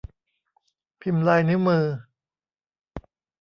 [1.01, 1.85] พิมพ์ลายนิ้วมือ